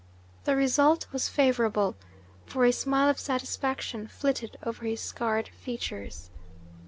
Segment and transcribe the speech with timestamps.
[0.45, 1.95] The result was favourable,
[2.47, 6.31] for a smile of satisfaction flitted over his scarred features.